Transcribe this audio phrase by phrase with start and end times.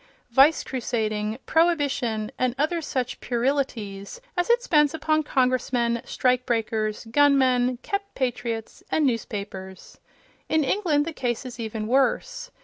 [0.31, 7.37] vice crusading, Prohibition and other such puerilities as it spends upon Congressmen, strike breakers, gun
[7.37, 9.99] men, kept patriots and newspapers.
[10.49, 12.49] In Eng land the case is even worse.